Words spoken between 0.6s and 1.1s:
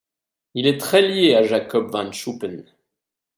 est très